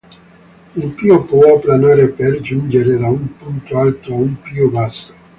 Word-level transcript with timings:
In 0.77 0.95
più 0.95 1.23
può 1.25 1.59
planare 1.59 2.07
per 2.07 2.41
giungere 2.41 2.97
da 2.97 3.07
un 3.07 3.37
punto 3.37 3.77
alto 3.77 4.11
a 4.13 4.17
uno 4.17 4.35
più 4.41 4.71
basso. 4.71 5.13